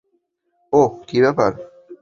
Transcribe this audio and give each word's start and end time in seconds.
ওহ, 0.73 0.91
কী 1.07 1.17
ব্যাপার? 1.21 1.51